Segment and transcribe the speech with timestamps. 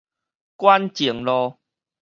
[0.57, 1.59] 館前路